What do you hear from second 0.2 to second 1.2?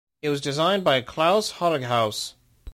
It was designed by